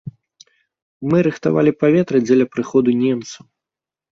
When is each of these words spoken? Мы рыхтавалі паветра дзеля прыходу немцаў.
Мы 1.11 1.17
рыхтавалі 1.27 1.73
паветра 1.83 2.17
дзеля 2.25 2.45
прыходу 2.57 2.99
немцаў. 3.07 3.43